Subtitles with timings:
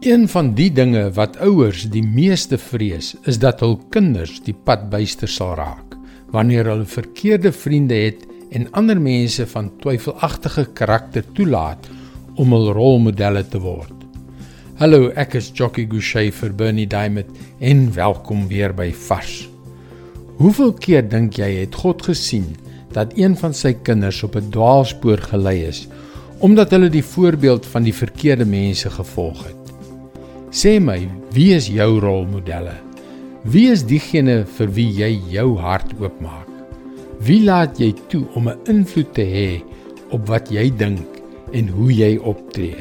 [0.00, 4.84] Een van die dinge wat ouers die meeste vrees, is dat hul kinders die pad
[4.92, 5.96] byster sal raak
[6.30, 8.22] wanneer hulle verkeerde vriende het
[8.54, 11.90] en ander mense van twyfelagtige karakter toelaat
[12.38, 14.06] om hul rolmodelle te word.
[14.78, 19.48] Hallo, ek is Jockey Gouchee vir Bernie Diamond en welkom weer by Vars.
[20.38, 22.52] Hoeveel keer dink jy het God gesien
[22.94, 25.88] dat een van sy kinders op 'n dwaalspoor gelei is
[26.38, 29.57] omdat hulle die voorbeeld van die verkeerde mense gevolg het?
[30.48, 31.02] Sê my,
[31.36, 32.72] wie is jou rolmodelle?
[33.44, 36.48] Wie is diegene vir wie jy jou hart oopmaak?
[37.20, 39.62] Wie laat jy toe om 'n invloed te hê
[40.10, 41.20] op wat jy dink
[41.52, 42.80] en hoe jy optree?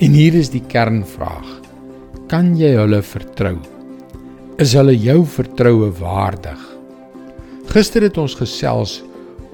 [0.00, 1.62] En hier is die kernvraag:
[2.26, 3.58] Kan jy hulle vertrou?
[4.58, 6.58] Is hulle jou vertroue waardig?
[7.70, 9.02] Gister het ons gesels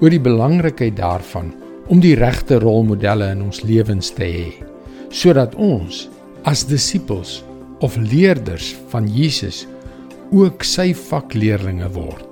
[0.01, 1.53] oor die belangrikheid daarvan
[1.87, 4.49] om die regte rolmodelle in ons lewens te hê
[5.09, 6.09] sodat ons
[6.47, 7.41] as disippels
[7.83, 9.65] of leerders van Jesus
[10.31, 12.23] ook sy vakleerlinge word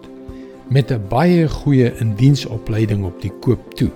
[0.72, 3.91] met 'n baie goeie indiensopleiding op die koop toe.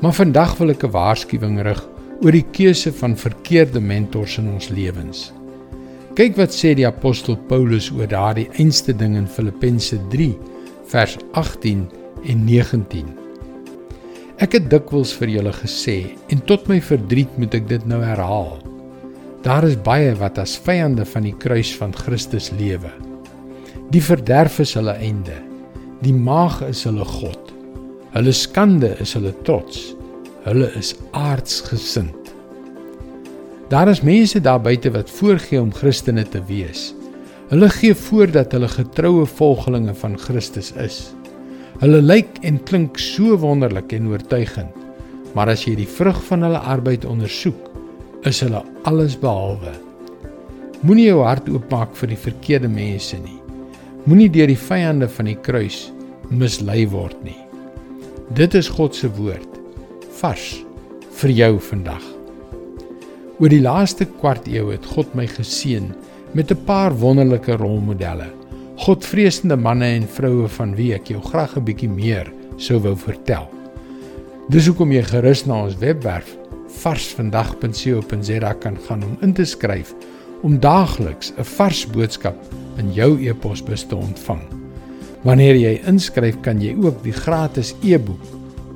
[0.00, 1.82] Maar vandag wil ek 'n waarskuwing rig
[2.22, 5.32] oor die keuse van verkeerde mentors in ons lewens.
[6.14, 10.38] Kyk wat sê die apostel Paulus oor daardie einste ding in Filippense 3
[10.86, 11.90] vers 18
[12.24, 13.06] en 19.
[14.38, 18.69] Ek het dikwels vir julle gesê en tot my verdriet moet ek dit nou herhaal.
[19.40, 22.90] Daar is baie wat as vyande van die kruis van Christus lewe.
[23.88, 25.38] Die verderf is hulle einde.
[26.04, 27.54] Die maag is hulle god.
[28.12, 29.94] Hulle skande is hulle trots.
[30.44, 32.34] Hulle is aardsgesind.
[33.72, 36.90] Daar is mense daar buite wat voorgee om Christene te wees.
[37.48, 41.00] Hulle gee voor dat hulle getroue volgelinge van Christus is.
[41.80, 44.76] Hulle lyk en klink so wonderlik en oortuigend,
[45.32, 47.69] maar as jy die vrug van hulle arbeid ondersoek,
[48.28, 49.72] is hulle alles behalwe.
[50.84, 53.38] Moenie jou hart oopmaak vir die verkeerde mense nie.
[54.04, 55.86] Moenie deur die vyande van die kruis
[56.28, 57.38] mislei word nie.
[58.36, 59.56] Dit is God se woord
[60.20, 60.50] vars
[61.20, 62.04] vir jou vandag.
[63.40, 65.88] Oor die laaste kwart eeu het God my geseën
[66.36, 68.28] met 'n paar wonderlike rolmodelle.
[68.76, 73.48] Godvreesende manne en vroue van wie ek jou graag 'n bietjie meer sou wou vertel.
[74.50, 76.36] Dis hoekom jy gerus na ons webwerf
[76.80, 79.94] varsvandag.co.za kan gaan om in te skryf
[80.42, 82.36] om daagliks 'n vars boodskap
[82.78, 84.42] in jou e-posbus te ontvang.
[85.22, 88.22] Wanneer jy inskryf, kan jy ook die gratis e-boek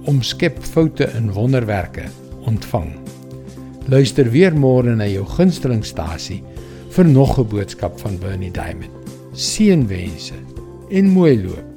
[0.05, 2.05] Omskep foute in wonderwerke
[2.45, 2.91] ontvang.
[3.89, 6.43] Luister weer môre na jou gunstelingstasie
[6.91, 8.93] vir nog 'n boodskap van Bernie Diamond.
[9.33, 10.35] Seënwense
[10.91, 11.74] en mooi loop.